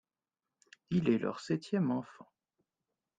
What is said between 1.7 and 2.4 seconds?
enfant.